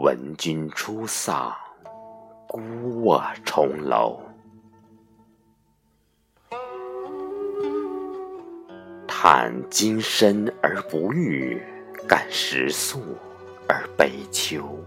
[0.00, 1.54] 闻君出丧，
[2.48, 4.18] 孤卧重楼。
[9.06, 11.62] 叹今生而不遇，
[12.08, 13.14] 感时宿
[13.68, 14.82] 而悲秋。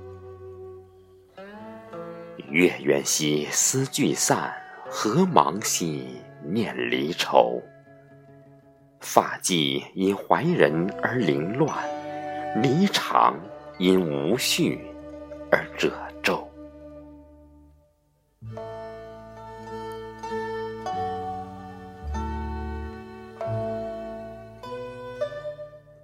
[2.50, 4.52] 月圆兮思聚散，
[4.90, 6.08] 何茫兮
[6.44, 7.62] 念离愁。
[9.00, 11.72] 发髻因怀人而凌乱，
[12.64, 13.36] 霓裳
[13.78, 14.84] 因无绪
[15.54, 15.92] 而褶
[16.24, 16.50] 皱。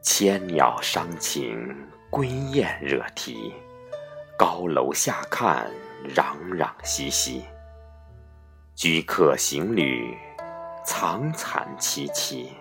[0.03, 1.75] 千鸟伤情
[2.11, 3.51] 归雁惹啼，
[4.37, 5.67] 高楼下看
[6.13, 7.43] 攘攘熙熙。
[8.75, 10.15] 居客行旅
[10.85, 12.51] 苍惨戚戚，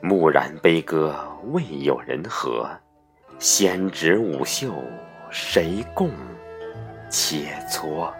[0.00, 1.14] 暮然悲歌
[1.48, 2.66] 未有人和。
[3.38, 4.72] 仙指舞袖
[5.36, 6.12] 谁共
[7.10, 8.14] 且错？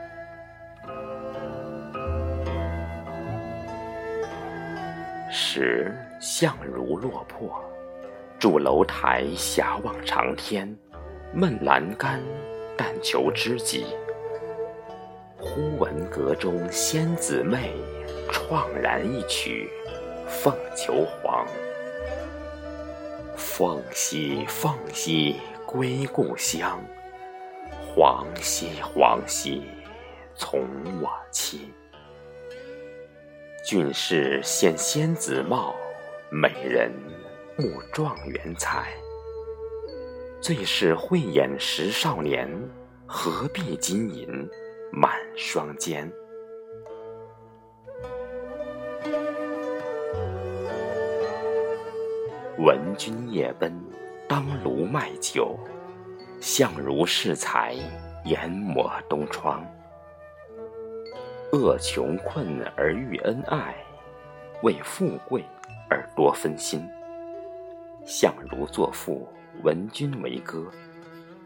[5.30, 7.62] 时相如落魄，
[8.40, 10.76] 伫楼台遐望长天，
[11.32, 12.20] 闷阑干，
[12.76, 13.86] 但求知己。
[15.38, 17.70] 忽闻阁中仙姊妹，
[18.28, 19.70] 怆然一曲
[20.28, 21.46] 《凤求凰》。
[23.36, 26.80] 凤兮凤兮，归故乡；
[27.96, 29.62] 黄兮黄兮，
[30.34, 30.62] 从
[31.00, 31.58] 我栖。
[33.64, 35.76] 俊士羡仙子貌，
[36.28, 36.90] 美人
[37.56, 38.92] 慕状元才。
[40.40, 42.50] 最是慧眼识少年，
[43.06, 44.26] 何必金银
[44.90, 46.12] 满双肩？
[52.58, 53.72] 闻君夜奔，
[54.28, 55.56] 当炉卖酒。
[56.46, 57.74] 相如恃才，
[58.26, 59.66] 研抹东窗。
[61.52, 63.74] 恶穷困而欲恩爱，
[64.62, 65.42] 为富贵
[65.88, 66.86] 而多分心。
[68.04, 69.26] 相如作赋，
[69.62, 70.70] 闻君为歌。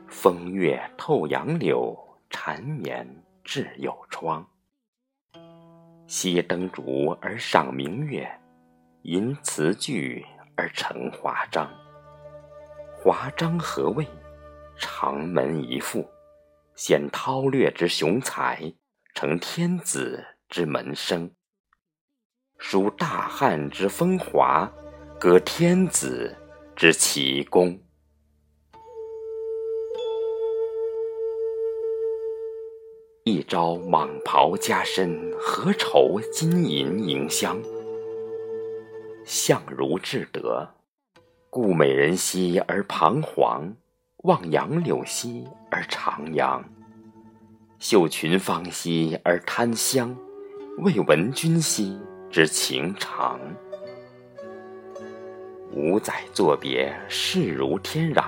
[0.08, 1.96] 风月透杨柳，
[2.28, 3.06] 缠绵
[3.44, 4.44] 至有窗。
[6.08, 8.28] 熄灯烛而赏明月，
[9.02, 10.26] 吟词句。
[10.56, 11.70] 而成华章，
[13.00, 14.04] 华章何谓？
[14.78, 16.08] 长门一户，
[16.76, 18.72] 显韬略之雄才，
[19.14, 21.30] 成天子之门生，
[22.58, 24.72] 书大汉之风华，
[25.18, 26.36] 歌天子
[26.76, 27.80] 之奇功。
[33.24, 37.60] 一朝蟒袍加身，何愁金银迎香？
[39.24, 40.66] 相如至德，
[41.50, 43.76] 故美人兮而彷徨，
[44.24, 46.60] 望杨柳兮而徜徉，
[47.78, 50.16] 嗅群芳兮而贪香，
[50.78, 51.96] 为闻君兮
[52.28, 53.38] 之情长。
[55.72, 58.24] 五载作别，势如天壤，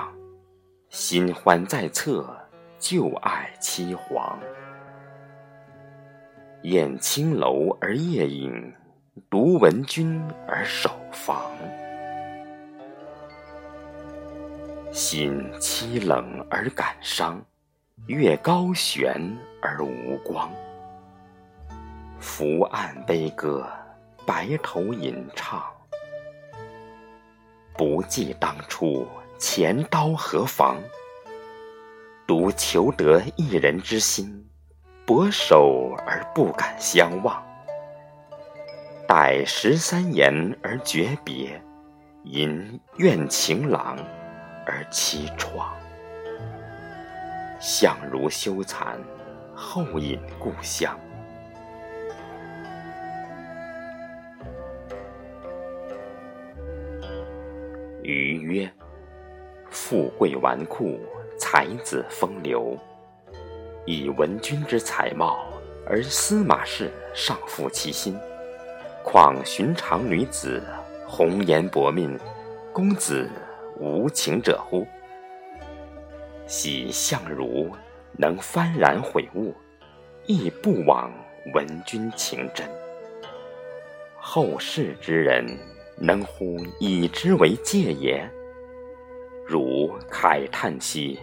[0.91, 2.39] 新欢在侧，
[2.79, 4.37] 旧爱凄惶。
[6.63, 8.73] 宴青楼而夜饮。
[9.29, 11.51] 独闻君而守房，
[15.01, 17.43] 心凄冷而感伤，
[18.07, 20.53] 月高悬而无光。
[22.19, 23.67] 伏案悲歌，
[24.27, 25.65] 白头吟唱，
[27.79, 30.77] 不记当初钱刀何妨？
[32.27, 34.47] 独求得一人之心，
[35.07, 37.43] 薄守而不敢相忘。
[39.09, 41.59] 待十三言而诀别，
[42.25, 43.97] 吟怨情郎
[44.67, 45.65] 而凄怆。
[47.61, 48.97] 相如羞惭，
[49.55, 50.99] 后引故乡。
[58.03, 58.73] 余曰：
[59.71, 60.99] 富贵纨绔，
[61.39, 62.77] 才子风流。
[63.85, 65.47] 以闻君之才貌，
[65.87, 68.19] 而司马氏尚负其心。
[69.05, 70.63] 况寻常女子，
[71.07, 72.19] 红颜薄命，
[72.73, 73.29] 公子
[73.81, 74.87] 无情者乎？
[76.47, 77.71] 喜相如
[78.19, 79.55] 能幡然悔悟，
[80.27, 81.11] 亦不枉
[81.55, 82.69] 闻君情真。
[84.19, 85.47] 后世之人，
[85.97, 88.29] 能乎以之为戒也？
[89.47, 91.19] 如慨叹兮，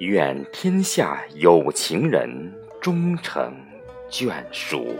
[0.00, 3.56] 愿天下有情人终成
[4.10, 4.96] 眷属。